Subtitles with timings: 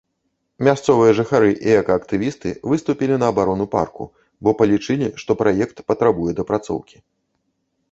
[0.67, 4.09] Мясцовыя жыхары і экаактывісты выступілі на абарону парку,
[4.47, 6.97] бо палічылі, што праект патрабуе дапрацоўкі.